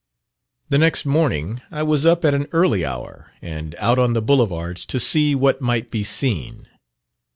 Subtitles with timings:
[0.69, 4.83] The next morning I was up at an early hour, and out on the Boulevards
[4.87, 6.65] to see what might be seen.